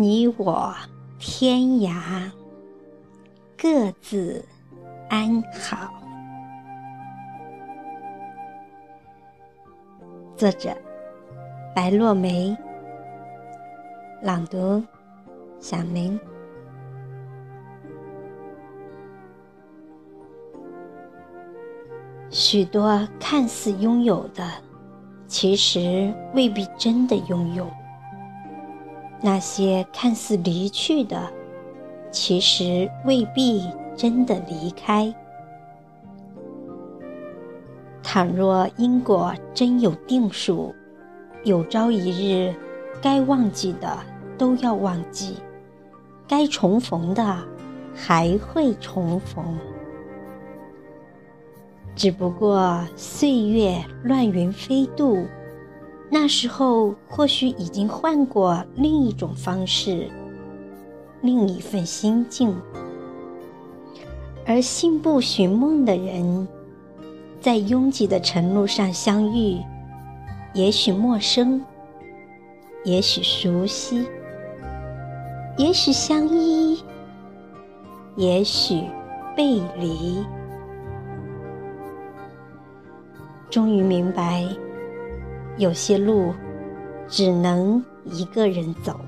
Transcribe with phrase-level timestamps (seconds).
[0.00, 0.72] 你我
[1.18, 2.30] 天涯，
[3.60, 4.44] 各自
[5.08, 5.92] 安好。
[10.36, 10.70] 作者：
[11.74, 12.56] 白落梅。
[14.22, 14.80] 朗读：
[15.58, 16.16] 小明。
[22.30, 24.48] 许多看似拥有的，
[25.26, 27.64] 其实未必真的拥有；
[29.20, 31.30] 那些看似离去的，
[32.10, 35.14] 其实未必真的离开。
[38.02, 40.74] 倘若因果真有定数，
[41.44, 42.54] 有朝一日，
[43.02, 43.98] 该忘记的
[44.38, 45.36] 都要忘记，
[46.26, 47.36] 该重逢的
[47.94, 49.58] 还会重逢。
[51.94, 55.26] 只不过岁月乱云飞渡，
[56.10, 60.08] 那时候或许已经换过另一种方式，
[61.20, 62.56] 另一份心境。
[64.46, 66.48] 而信步寻梦的人，
[67.38, 69.58] 在拥挤的晨路上相遇，
[70.54, 71.62] 也许陌生，
[72.84, 74.06] 也许熟悉，
[75.58, 76.82] 也许相依，
[78.16, 78.82] 也许
[79.36, 80.24] 背离。
[83.50, 84.48] 终于明白，
[85.58, 86.32] 有些路
[87.08, 88.98] 只能一个人走。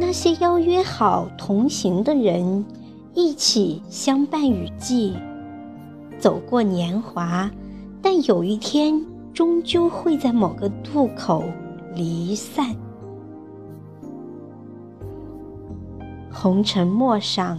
[0.00, 2.64] 那些邀约好同行的人，
[3.12, 5.14] 一起相伴雨季，
[6.18, 7.50] 走过年华，
[8.00, 11.44] 但有一天终究会在某个渡口
[11.94, 12.74] 离散。
[16.30, 17.58] 红尘陌上，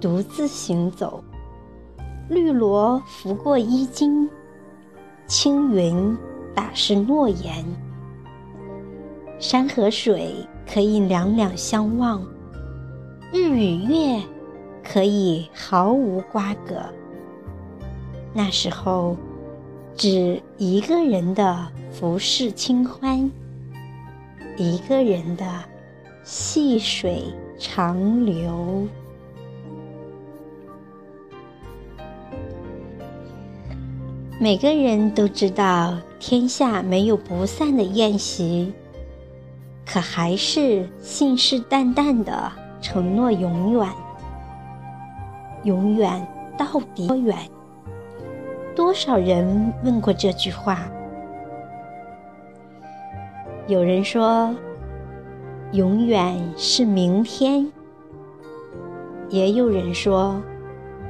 [0.00, 1.22] 独自行走。
[2.28, 4.28] 绿萝拂过衣襟，
[5.26, 6.16] 青云
[6.54, 7.64] 打湿诺言。
[9.38, 10.34] 山和水
[10.72, 12.22] 可以两两相望，
[13.32, 14.22] 日与月
[14.82, 16.76] 可以毫无瓜葛。
[18.32, 19.16] 那时候，
[19.96, 23.30] 只一个人的浮世清欢，
[24.56, 25.44] 一个人的
[26.22, 27.24] 细水
[27.58, 28.86] 长流。
[34.38, 38.70] 每个人都知道天下没有不散的宴席，
[39.86, 42.52] 可还是信誓旦旦的
[42.82, 43.88] 承诺永远。
[45.64, 46.26] 永远
[46.58, 47.34] 到底多远？
[48.74, 50.86] 多少人问过这句话？
[53.66, 54.54] 有人说，
[55.72, 57.66] 永远是明天；
[59.30, 60.38] 也有人说，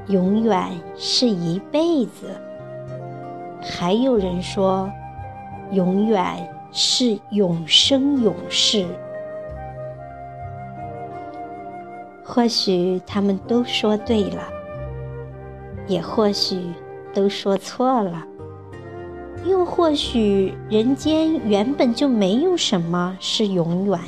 [0.06, 0.62] 永远
[0.96, 2.30] 是一辈子。
[3.68, 4.88] 还有人说，
[5.72, 8.86] 永远是永生永世。
[12.24, 14.42] 或许他们都说对了，
[15.86, 16.60] 也或许
[17.12, 18.24] 都说错了，
[19.44, 23.98] 又或许人间原本就没有什么是永远。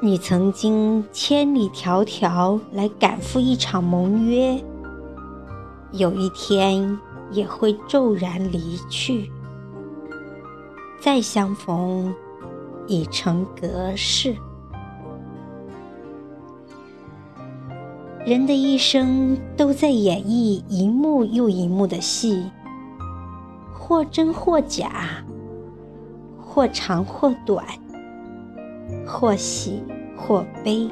[0.00, 4.62] 你曾经千里迢迢来赶赴一场盟约。
[5.92, 6.98] 有一天
[7.30, 9.30] 也会骤然离去，
[11.00, 12.14] 再相逢
[12.86, 14.36] 已成隔世。
[18.26, 22.50] 人的一生都在演绎一幕又一幕的戏，
[23.72, 25.24] 或真或假，
[26.38, 27.64] 或长或短，
[29.06, 29.82] 或喜
[30.14, 30.90] 或悲。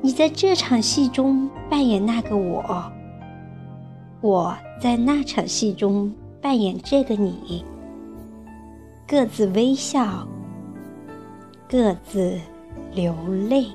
[0.00, 2.92] 你在这场戏中扮演那个我。
[4.26, 6.12] 我在那场戏中
[6.42, 7.64] 扮演这个你，
[9.06, 10.26] 各自微笑，
[11.68, 12.36] 各自
[12.92, 13.14] 流
[13.48, 13.66] 泪。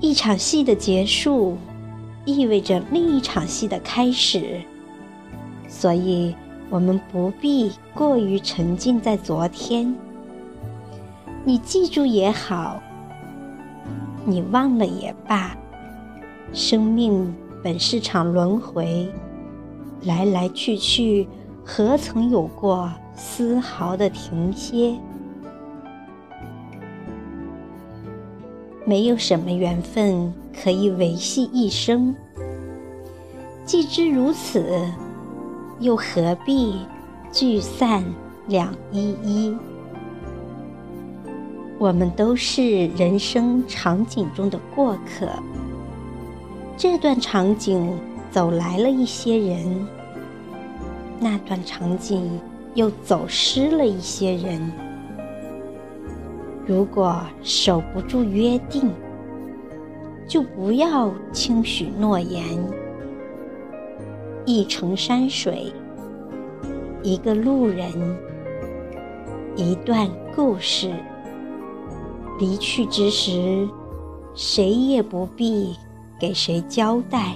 [0.00, 1.56] 一场戏的结束，
[2.26, 4.60] 意味着另一场戏的开始，
[5.66, 6.36] 所以
[6.68, 9.96] 我们不必过于沉浸在昨天。
[11.42, 12.78] 你记住也好，
[14.26, 15.56] 你忘了也罢。
[16.52, 17.34] 生命
[17.64, 19.10] 本是场轮回，
[20.04, 21.26] 来来去去，
[21.64, 24.94] 何曾有过丝毫的停歇？
[28.84, 30.30] 没有什么缘分
[30.62, 32.14] 可以维系一生。
[33.64, 34.62] 既知如此，
[35.80, 36.80] 又何必
[37.32, 38.04] 聚散
[38.46, 39.56] 两依依？
[41.78, 45.28] 我们都是人生场景中的过客。
[46.82, 47.96] 这段场景
[48.28, 49.86] 走来了一些人，
[51.20, 52.40] 那段场景
[52.74, 54.72] 又走失了一些人。
[56.66, 58.90] 如果守不住约定，
[60.26, 62.42] 就不要轻许诺言。
[64.44, 65.72] 一程山水，
[67.00, 67.92] 一个路人，
[69.54, 70.92] 一段故事。
[72.40, 73.68] 离去之时，
[74.34, 75.76] 谁也不必
[76.22, 77.34] 给谁交代。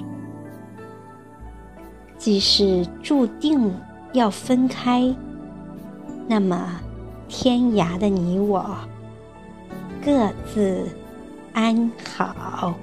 [2.17, 3.75] 既是注定
[4.13, 5.13] 要分开，
[6.29, 6.81] 那么
[7.27, 8.65] 天涯的你我，
[10.05, 10.87] 各自
[11.53, 12.77] 安好。